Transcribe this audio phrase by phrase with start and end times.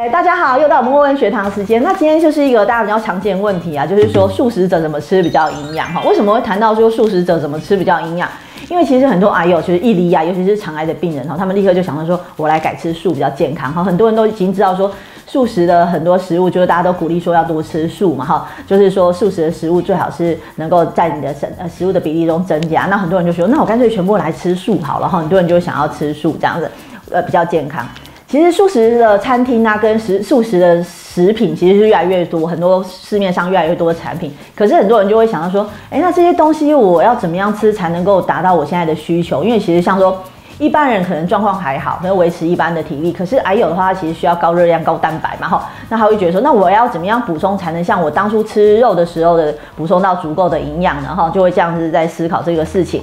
[0.00, 1.82] 哎，大家好，又到我们问问学堂时间。
[1.82, 6.00] 那今天就是一个大家比较常见问题啊，就是说素食者怎么吃比较营养哈？
[6.08, 8.26] 为什么会谈到说素食者怎么吃比较营养？
[8.70, 13.84] 因为其实很多癌友就是易离啊，尤其是肠癌的病人哈，他们立刻就想到说，我来改吃素比较健康哈。
[13.84, 14.90] 很多人都已经知道说，
[15.26, 22.86] 素食的很多食物就是大家都鼓励说要多吃素嘛哈，就是说素食的食物最好是能够在你的食呃食物的比例中增加。
[22.86, 25.18] 那很多人就说，那我干脆全部来吃素好了哈。
[25.18, 26.70] 很多人就想要吃素这样子，
[27.10, 27.84] 呃比较健康。
[28.30, 34.32] 其实素食的餐厅啊，跟食素食的食品其实是越来越多，很多市面上越来越多的产品。
[34.54, 39.42] 可是很多人就会想到说，哎，那这些东西我要怎么样吃才能够达到我现在的需求？
[39.42, 40.16] 因为其实像说
[40.60, 43.12] 一般人可能状况还好，能维持一般的体力。
[43.12, 45.68] 可是癌友的话，其实需要高热量、高蛋白嘛，哈。
[45.88, 51.12] 那他会觉得说，那我要怎么样补充才能像我当初吃肉的时候的补充到足够的营养呢？
[51.12, 53.02] 哈，就会这样子在思考这个事情。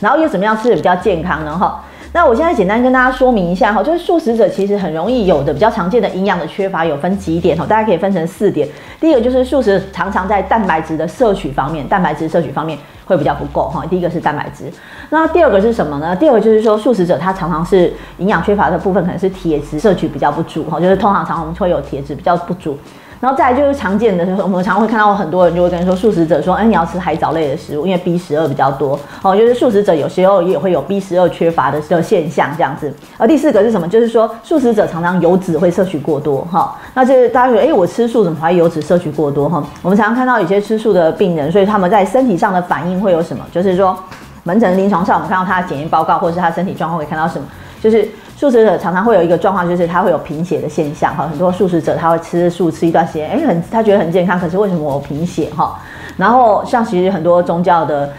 [0.00, 1.56] 然后又怎么样吃的比较健康呢？
[1.56, 1.80] 哈。
[2.14, 8.68] 那我现在简单跟大家说明一下哈，就是素食者其实很容易有的比较常见的营养的缺乏有分几点哈，大家可以分成四点。
[9.00, 13.84] 第一个就是素食常常在蛋白质的摄取方面，蛋白质摄取方面会比较不够哈。
[13.90, 14.72] 第一个是蛋白质，
[15.10, 16.14] 那第二个是什么呢？
[16.14, 22.78] 第二个就是说素食者他常常是营养缺乏的部分可能是铁质摄取比较不足哈，就是通常常我们会有铁质比较不足。
[23.24, 29.34] 然后再来就是常见的，我们常会看到很多人就会跟说，素食者说，哎，你要吃海藻类的食物，因为 B 十二比较多哦。
[29.34, 32.92] 就是素食者有时候也会有 B 十二缺乏的的现象这样子。
[33.16, 33.88] 而第四个是什么？
[33.88, 36.76] 就是说素食者常常油脂会摄取过多哈。
[36.92, 39.64] 那这大家觉得，哎，我吃素怎么还油脂摄取过多哈？
[39.80, 43.42] 我们常常看到有些吃素的病人，所以他们在身体上的反应会有什么？
[43.50, 43.98] 就是说
[44.44, 47.46] 门诊临床上，我们看到他的检验报告或是他身体状况会看到什么？
[47.82, 51.26] 就是素食者常常会有一个状况，就是他会有贫血的现象哈。
[51.26, 55.78] 很多素食者他会吃素吃一段时间，哎，很他觉得很健康，可是为什么我贫血哈？
[56.16, 58.10] 然后像其实很多宗教的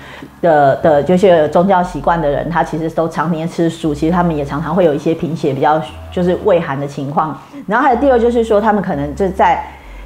[0.42, 7.36] 的的，就是宗教习惯的人，他其实都常年吃素，其实他们也常常会有一些贫血，比较就是胃寒的情况。
[7.66, 9.64] 然后还有第二就是说，他们可能就在。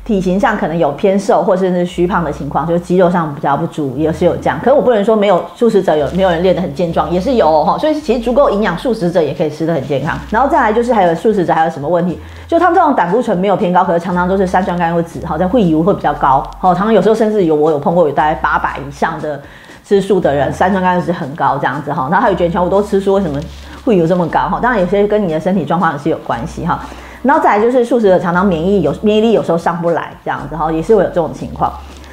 [0.09, 4.59] 体型上可能有偏瘦或甚至虚胖的情况，就是肌肉上比较不足，也是有这样。
[4.59, 7.77] 可是我不能说没有素食者有没有人练得很健壮，也是有哈。
[7.77, 10.17] 所以其实足够营养，素食者也可以吃得很健康。
[10.31, 12.19] 然后再来就是还有素食者还有什么问题？
[12.47, 16.43] 就他们这种胆固醇没有偏高，可是常常都是三酸甘油脂，好在会油会比较高。
[16.57, 19.39] 好，常常有时候甚至有我有碰过有大概八百以上的
[19.85, 22.07] 吃素的人，三酸甘油脂很高这样子哈。
[22.09, 23.39] 然后还有觉得全部都吃素，为什么
[23.85, 24.39] 会油这么高？
[24.49, 26.79] 哈，当然有些跟你的身体状况也是有关系哈。
[27.21, 31.71] 然后再来就是素食者常常免疫有免疫力有时候上不来这样子哈，也是会有这种情况。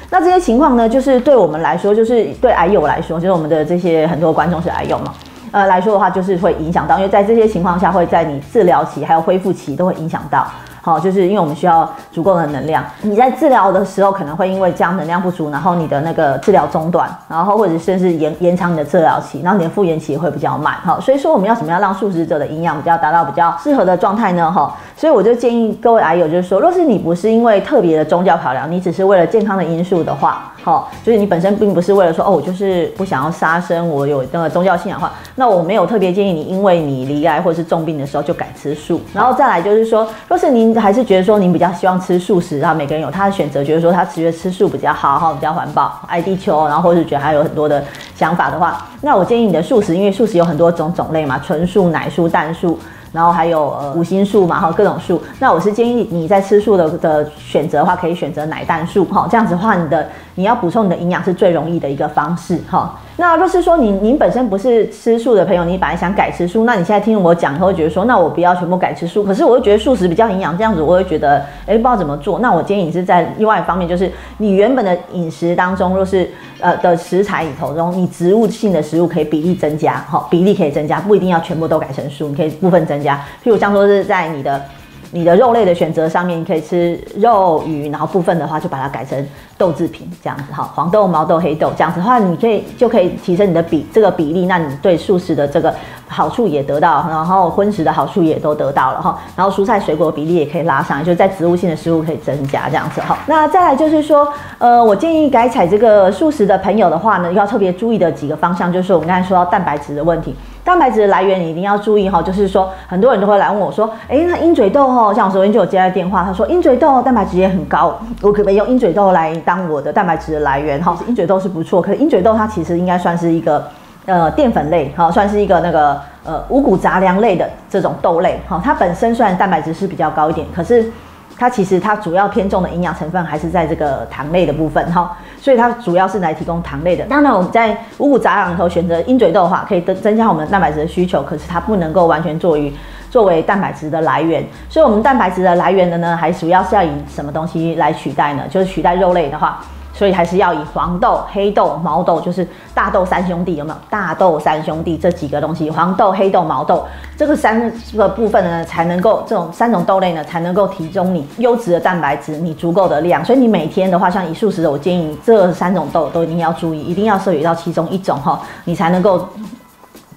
[0.09, 5.13] 那这些情况呢，就是对我们来说，就是对癌友来说，就是我们的这些很多观众是癌友嘛，
[5.51, 10.47] 呃来说的话，就是会影响到，因为在这些情况下，会在你治疗期还有恢复期都会影响到。
[10.81, 12.81] 好，就是因为我们需要足够的能量。
[13.01, 20.75] 你在治疗的时候，可能会因为这样能量不足，然后你的那个治疗中断，然后或者甚至延延长你的治疗期，然后你的复原期也会比较慢。
[20.85, 24.49] 好，所以说我们要怎么样让素食者的营养比较达到比较适合的状态呢？
[24.49, 30.51] 哈，所以我就建议各位癌友，就是说，若是你不是因为特别的宗教考量，你只是为了健康的因素的话。
[30.63, 38.99] 好，就是你本身并不是为了说哦，我就是不想要杀生，我有那个宗教信仰的话，那我没有特别建议你，因为你离癌或是重病的时候就改吃素。
[39.13, 47.81] 然后再来就是说，若是您还是觉得说您比较希望吃素食，然后每个人有他的选择，觉得说他觉得吃素比较好，哈，比较环保，爱地球，然后或是觉得还有很多的
[48.15, 52.77] 想法的话，那我建议你的素食，因为素食有很多种种类嘛，纯素、奶素、蛋素。
[53.11, 62.99] 然后还有呃五星素嘛哈各种素，那我是建议你在吃素的的选择的话，可以选择奶蛋素哈，这样子的话你的你要补充你的营养是最容易的一个方式哈。
[63.19, 72.37] 那若是说你您本身不是吃素的朋友，你本来想改吃素，那你现在听我讲，会觉得说，那我不要全部改吃素，可是我又觉得素食比较营养，这样子我会觉得，哎，不知道怎么做。
[72.37, 76.29] 那我建议你是在另外一方面，就是你原本的饮食当中，若是
[76.59, 83.15] 呃的食材里头中，你植物性的食物可以比例增加，哈，比例可以增加，不一定要全部都改成素，你可以部分增加。
[83.43, 84.63] 譬如像说是在你的。
[85.11, 89.25] 你的肉类的选择上面，你可以吃肉鱼，然后部分的话就把它改成
[89.57, 95.73] 豆制品这样子哈，黄豆、毛豆、黑豆这样子的话，你可以就可以提升你的比这个比例，那你对素食的这个
[96.07, 103.17] 好处也得到，然后荤食的好处也都得到了哈，然后蔬菜水果比例也可以拉上，就在植物性的食物可以增加这样子哈。
[103.27, 104.27] 那再来就是说，
[104.57, 110.35] 呃，我建议改采这个素食的朋友的话呢，要特别注意的几个方向，就是我们刚才说到蛋白质的问题。
[110.67, 120.97] 蛋白质的来源你一定要注意哈，就是说很多人都会来问我说，哎，那鹰嘴豆哈，像我昨天就有接到电话，他说鹰嘴豆蛋白质也很高， 我可不可以用鹰嘴豆来当我的蛋白质的来源哈？
[121.07, 123.65] 鹰嘴豆是不错，可是鹰嘴豆它其实应该算是一个
[124.05, 130.91] 呃淀粉类哈，算是一个那个呃五谷杂粮类的这种豆类哈，它本身虽然蛋白质是比较高一点，可是。
[131.37, 137.05] 它其实它主要偏重的营养成分还是在这个糖类的部分哈，所以它主要是来提供糖类的。
[137.05, 142.73] 当然我们在五谷杂粮里头选择鹰嘴豆的话，可以增增加我们蛋白质的需求，可是它不能够完全作于。
[143.09, 144.45] 作为蛋白质的来源。
[144.69, 148.43] 所以，我们蛋白质的来源的呢，还主要是要以什么东西来取代呢？
[148.49, 149.63] 就是取代肉类的话。
[149.97, 153.77] 所以还是要以黄豆、黑豆、毛豆，就是大豆三兄弟，有没有？
[153.89, 156.85] 大豆三兄弟这几个东西，黄豆、黑豆、毛豆，
[157.17, 163.25] 这个三个部分呢，才能够这种三种豆类呢，才能够提供你优质的蛋白质，你足够的量。
[163.25, 169.27] 所以你每天的话，像以素食的，我建议这三种豆都一定要注意，一定要摄取到其中一种哈，你才能够。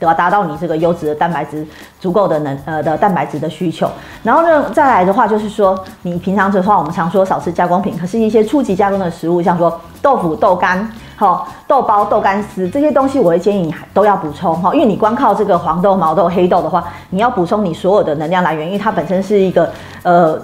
[0.00, 0.14] 对吧？
[0.14, 1.64] 达到你这个优质的蛋白质
[2.00, 3.88] 足够的能呃的蛋白质的需求。
[4.22, 19.70] 然后呢，再来的话就是说，你平常的话，我们常说少吃加工品，可是一些初级加工的食物，像说豆腐、豆干、好豆包、豆干丝这些东西，我会建议你都要补充哈，因为你光靠这个黄豆、毛豆、黑豆的话，你要补充你所有的能量来源，因为它本身是一个
[20.02, 20.40] 呃。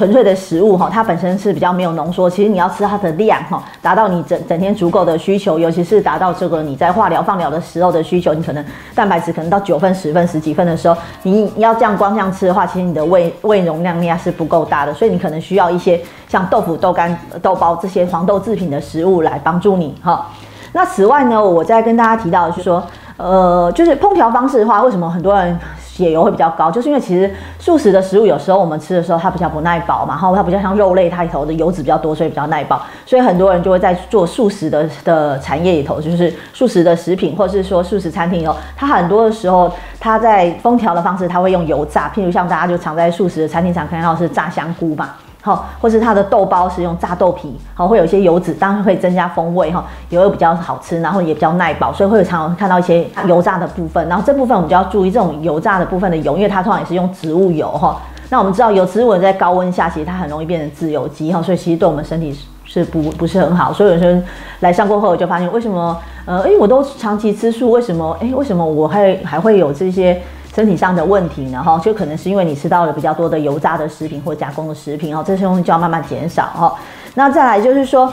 [0.00, 2.30] 纯粹的食物哈，它本身是比较没有浓缩。
[2.30, 8.64] 其实你要吃它的量哈，达到你整整天足够的需求，尤其是达到这个你在化疗放疗的时候的需求，你可能
[8.94, 20.28] 蛋白质可能到九分、十分、十几分的时候，你要这样光这样吃的话，其实你的胃胃容量量是不够大的，所以你可能需要一些像豆腐、豆干、豆包这些黄豆制品的食物来帮助你哈。
[20.72, 22.82] 那此外呢，我再跟大家提到就是说，
[23.18, 25.58] 呃，就是烹调方式的话，为什么很多人？
[26.00, 45.10] 血油会比较高，就是因为其实素食的食物有时候我们吃的时候它比较不耐饱嘛，然后它比较像肉类，它里头的油脂比较多，所以比较耐饱，所以很多人就会在做素食的的产业里头，就是素食的食品或者是说素食餐厅以后，它很多的时候它在烹调的方式，它会用油炸，譬如像大家就常在素食的餐厅常看到是炸香菇嘛。
[45.42, 54.06] 好，或是它的豆包是用炸豆皮，好，会有一些油脂，当然会增加风味哈，也会比较好吃，然后也比较耐饱，所以会有常常看到一些油炸的部分。
[54.06, 57.98] 然后这部分我们就要注意这种油炸的部分的油，因为它通常也是用植物油哈。
[58.28, 63.72] 那我们知道有植物油在高温下，其实它很容易变成自由基哈，所以其实对我们身体是不不是很好。
[63.72, 64.22] 所以有些人
[64.60, 65.96] 来上过后，我就发现为什么
[66.26, 70.20] 呃，哎，我都长期吃素，为什么哎，为什么我还还会有这些？
[70.54, 76.74] 身体上的问题呢，哈，就可能是因为你吃到了比较多的油炸的食品或加工的食品，哦，这些东西就要慢慢减少，哈。
[77.14, 78.12] 那再来就是说，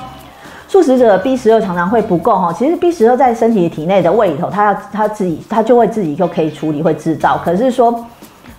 [0.68, 2.54] 素食者 B 十二常常会不够，哈。
[2.54, 7.40] 其实 B 十二在身体体内的胃里头，它要它自己，它就会自己就可以处理，会制造。
[7.44, 8.06] 可是说，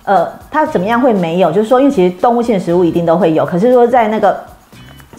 [0.03, 1.51] 呃，它怎么样会没有？
[1.51, 4.37] 就是说，因为其实动物性食物一定都会有，可是说在那个。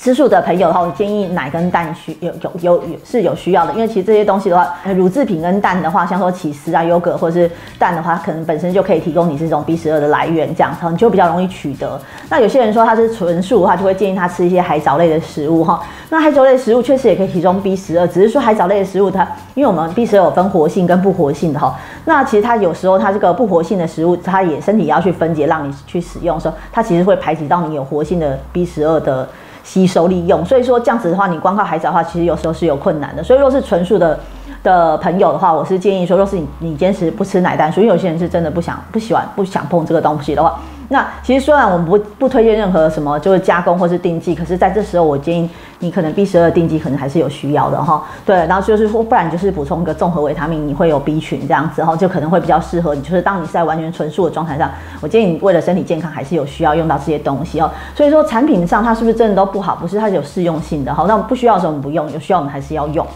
[0.03, 4.67] 吃素的朋友的话，我建议奶跟蛋需有有有有是有需要的，因为其实这些东西的话，
[4.97, 12.01] 乳制品跟蛋的话，像说起司啊、优格或者是蛋的话，可能本身就可以提供你这种 B 十二的来源，这样你就比较容易取得。
[12.31, 15.79] 那有些人说他是纯素的话，就会建议他吃一些海藻类的食物哈。
[16.09, 19.23] 那海藻类食物确实也可以提供 B 十二，只是说海藻类的食物它，
[19.55, 21.79] 因为我们 B 十二有分活性跟不活性的哈。
[22.07, 29.29] 那其实它有时候它这个不活性的食物，它也身体要去分解让你去使用的时候，它其实会排挤到你有活性的 B 十二的。
[29.71, 33.23] 吸收利用，所以说这样子的话，你光靠海藻的话，其实有时候是有困难的。
[33.23, 34.19] 所以若是纯素的
[34.65, 40.59] 的朋友的话，我是建议说，若是你你坚持不吃奶蛋，所以有些人是真的不想不喜欢不想碰这个东西的话。
[40.93, 45.49] 那其实虽然我们不不推荐任何什么就是加工或是定剂，可是在这时候我建议
[45.79, 48.03] 你可能 B 十二定剂可能还是有需要的哈。
[48.27, 53.01] 对，然后就是说不然就是补充一个综合维他命，你会有 B 群这样子哈，就可能会比较适合你。
[53.03, 54.69] 就是当你是在完全纯素的状态上，
[55.01, 57.71] 我建议你为了身体健康还是有需要用到这些东西哦。
[57.95, 59.77] 所以说产品上它是不是真的都不好？
[59.77, 61.05] 不是，它是有适用性的哈。
[61.07, 63.07] 那我们不需要的时候我们不用，有需要我们还是要用。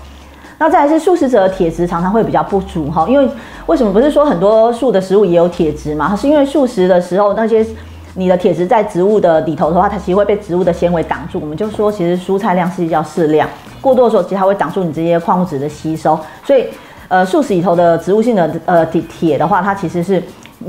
[0.58, 3.28] 那再来是素食者的铁质常常会比较不足哈，因为
[3.66, 6.14] 为什么不是说很多素的食物也有铁质嘛？
[6.14, 7.66] 是因为素食的时候那些
[8.14, 11.40] 你的铁质在植物的里头的话，它其实会被植物的纤维挡住。
[11.40, 13.48] 我们就说其实蔬菜量是要适量，
[13.80, 16.18] 过多的时候其实它会挡住你这些矿物质的吸收。
[16.44, 16.66] 所以
[17.08, 20.22] 呃素食里头的植物性的呃铁铁的话，它其实是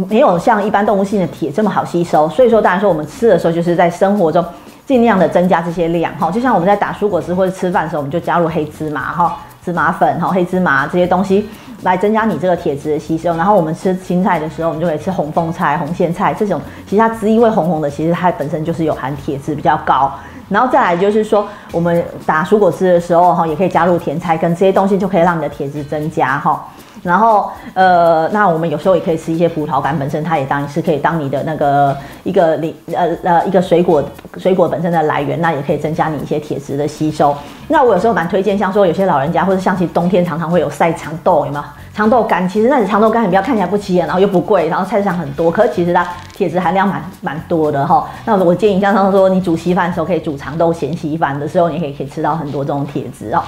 [0.10, 2.28] 没有像一般动物性的铁这么好吸收。
[2.30, 4.44] 所以说当然说我们吃的时候就是在生活中
[4.88, 9.38] 尽量的增加这些量哈，就像我们在打蔬果汁或者吃饭的时候，我们就加入黑芝麻哈。
[9.66, 11.50] 芝麻粉、哈黑芝麻这些东西
[11.82, 13.36] 来增加你这个铁质的吸收。
[13.36, 20.12] 然后我们吃青菜的时候，我们就可以吃红凤菜、红苋菜这种，其实它汁液红红的，其实它本身就是有含铁质比较高。
[20.48, 26.64] 然后再来就是说，我们打蔬果汁的时候，哈也可以加入甜菜根这些东西，就可以让你的铁质增加，哈。
[27.06, 34.04] 然后，呃，那我们有时候也可以吃一些葡萄干，本身它也当是可以当你的那个一个零呃呃一个水果
[34.38, 37.36] 水果本身的来源，那也可以增加你一些铁质的吸收。
[37.68, 41.64] 那我有时候蛮推荐，像说有些老人家或者像其冬天常常会有晒长痘，有没有？
[41.96, 48.06] 长豆干其实那长豆干你不要看起来不起眼，然后又不贵，然后菜市场很多，可是其实它铁质含量蛮蛮多的哈。
[48.26, 53.42] 那我建议像他说你煮稀饭的时候可以煮长豆咸稀饭的时候，你可以可以吃到很多这种铁质哦。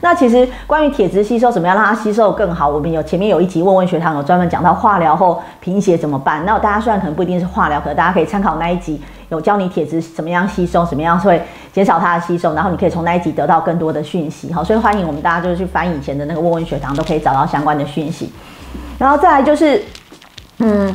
[0.00, 6.42] 那其实关于铁质吸收怎么样让它吸收更好，我们有前面有一集问问学堂有专门讲到化疗后贫血怎么办。
[6.46, 8.98] 那大家虽然可能不一定是化疗，可大家可以参考那一集。
[9.30, 18.30] 有教你铁质怎么样吸收，怎么样会减少它的吸收，然后你可以从那一集得到更多的讯息，好，所以欢迎我们大家就是去翻以前的那个问问学堂，都可以找到相关的讯息。
[18.98, 19.82] 然后再来就是，
[20.58, 20.94] 嗯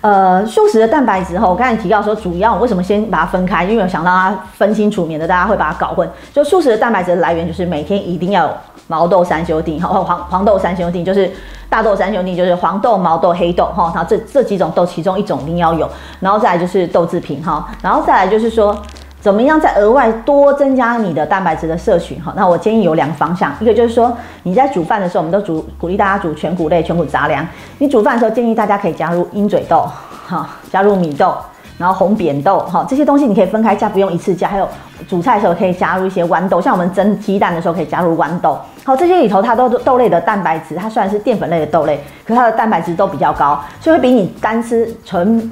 [0.00, 3.64] 呃，素食的蛋白质哈，我刚才提到说，主要为什么先把它分开？
[3.64, 6.08] 因为我想让它分清楚，免得大家会把它搞混。
[6.32, 8.56] 就素食的蛋白质的来源，就是每天一定要
[8.88, 11.30] 毛豆三兄弟，哈，黄黄豆三兄弟，就是
[11.70, 18.76] 大豆三兄弟，就是黄豆、毛豆、黑豆，哈，然后这这几种豆其中一种一定要有，然后再来就是豆制品，哈，然后再来就是说。
[19.20, 22.14] 怎么样再额外多增加你的蛋白质的摄取？
[22.20, 27.44] 哈，那我建议有两个方向，一个就是说你在煮饭的时候，我们都煮鼓励大家煮全谷类、全谷杂粮。
[27.78, 29.88] 你煮饭的时候，建议大家可以加入鹰嘴豆，
[30.24, 31.34] 哈，加入米豆，
[31.78, 34.48] 然后红扁豆，哈，这些东西你可以分开加，不用一次加。
[34.48, 34.68] 还有
[35.08, 38.58] 煮菜的时候可以加入一些豌豆，像我们蒸鸡蛋的时候可以加入豌豆。
[38.84, 45.50] 好，这些里头它都豆类的蛋白质，它虽然是淀粉类的豆类，可它的蛋白质都比较高，所以会比你单吃纯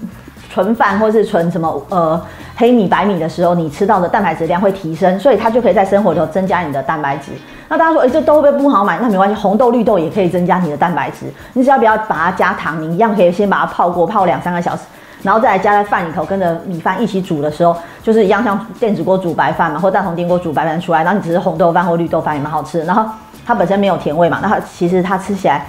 [0.51, 2.21] 纯饭或是纯什么呃。
[2.59, 7.31] 黑米、白米的时候，你吃到的蛋白质量会提升，所以它就可以在生活里头增加你的蛋白质。
[7.69, 8.99] 那大家说，哎，这豆会不会不好买？
[8.99, 11.27] 那没关系，红豆、绿豆也可以增加你的蛋白质。
[11.53, 14.85] 你只要不要把它加糖，你一样可以先把它泡过，泡两三个小时，
[15.27, 22.83] 然后再来加在饭里头，跟着米饭一起煮的时候，就是一样像电子锅煮白饭嘛，或大同电锅煮白饭出来，然后你只是红豆饭或绿豆饭也蛮好吃。
[22.85, 23.05] 然后
[23.45, 25.67] 它本身没有甜味嘛，那它其实它吃起来。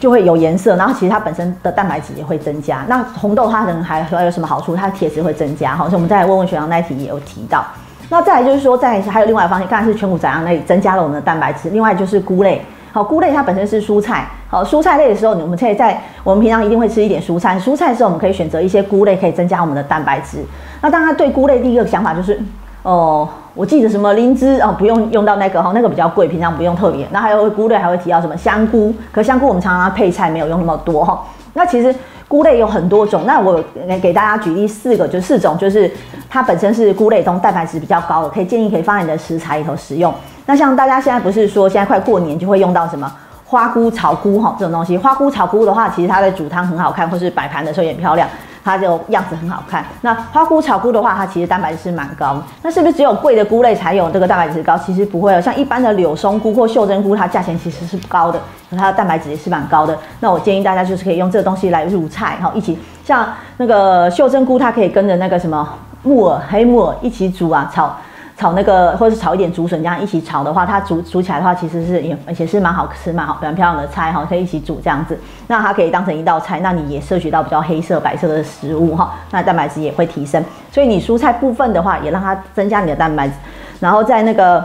[0.00, 2.84] 就会有颜色，然后其实它本身的蛋白质也会增加。
[2.86, 4.76] 那红豆它可能还还有什么好处？
[4.76, 7.64] 它的铁质会增加，好，所以我们再来问问学长那一题也有提到。
[8.10, 12.62] 那再来就是说，在还有另外一方面，刚才是全谷杂粮类增加了我们的蛋白质，另外就是菇类，
[12.94, 20.38] 好，菇类它本身是蔬菜，好，蔬菜类的时候，我们可以在我们平常一定会吃一点蔬菜，蔬菜的时候我们可以选择一些菇类，可以增加我们的蛋白质。
[20.80, 22.40] 那当然对菇类第一个想法就是。
[22.84, 27.04] 哦，我记得什么灵芝哦，不用用到那个哈，那个比较贵，平常不用特别。
[27.10, 31.26] 那还有菇类还会提到什么香菇，可香菇我们常常配菜没有用那么多哈。
[31.54, 31.92] 那其实
[32.28, 33.58] 菇类有很多种，那我
[34.02, 35.90] 给大家举例四个，就四种，就是
[36.28, 40.12] 它本身是菇类中蛋白质比较高的，可以建议可以放在你的食材里头食用。
[40.46, 43.10] 那像大家现在不是说现在快过年就会用到什么
[43.44, 48.28] 花菇炒菇哈这种东西，花菇炒菇的话，其实它的煮汤很好看，或是摆盘的时候也漂亮。
[48.64, 49.84] 它就样子很好看。
[50.00, 52.42] 那花菇炒菇的话，它其实蛋白质是蛮高。
[52.62, 54.74] 那是不是只有贵的菇类才有这个蛋白质高？
[54.78, 55.38] 其实不会哦。
[55.38, 59.94] 像一般的柳松菇或袖珍菇，它价钱其实是不高的，它的蛋白质也是蛮高的。
[60.20, 65.68] 那我建议大家就是可以用这个东西来入菜，哈，一起像那个袖珍菇，它可以跟着那个什么
[66.02, 67.94] 木耳、黑木耳一起煮啊，炒。
[68.36, 75.18] 炒那个，或者是炒一点竹笋，这样一起炒的话，它煮煮起来的话，其实是也而且是蛮好吃、蛮好、蛮漂亮的菜哈，可以一起煮这样子。
[75.46, 80.44] 那它可以当成一道菜，那你也摄取到比较黑色、白色的食物哈，那蛋白质也会提升。
[80.72, 83.34] 所以你蔬菜部分的话，也让它增加你的蛋白质，
[83.78, 84.64] 然后在那个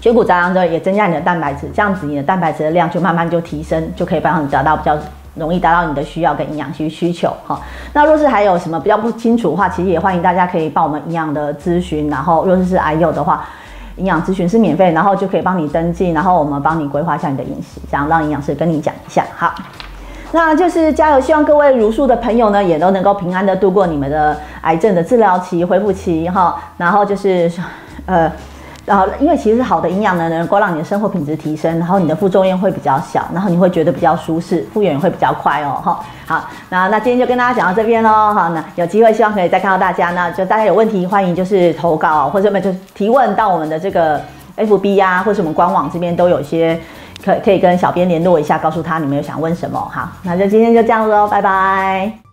[0.00, 4.98] 全谷杂粮中也增加你的蛋白质，这样子你的蛋白质的量就慢慢就提升，就可以帮你找到比较。
[5.38, 7.60] 容易达到你的需要跟营养需需求哈。
[7.92, 12.10] 那若是还有什么比较不清楚的话，其实也欢迎大家可以帮我们营养的咨询。
[12.10, 13.44] 然后若是是癌友的话，
[13.96, 19.24] 营养咨询是免费，然后就可以帮你登记，然后我们帮你规划一下你的饮食，这样让营养师跟你讲一下。
[19.36, 19.54] 好，
[20.32, 26.60] 那就是加油，希望各位如素的朋友呢，也都能够平安的度过你们的癌症的治疗期、恢复期哈。
[26.76, 27.50] 然后就是
[28.06, 28.30] 呃。
[28.88, 35.80] 然后，因为其实好的营养呢，能够让你的生活品质提升，然后你的副作用会比较小，然后你会觉得比较舒适，复原也会比较快哦。
[35.84, 38.32] 哈，好，那那今天就跟大家讲到这边喽。
[38.32, 44.18] 哈，那有机会希望可以再看到大家，那就大家有问题欢迎就是投稿或者么就提问到我们的这个
[44.56, 46.80] FB 呀，或者我们官网这边都有些
[47.22, 49.78] 可可以跟小编联络一下，告诉他你们有想问什么。
[49.92, 52.27] 好，那就今天就这样喽，拜拜。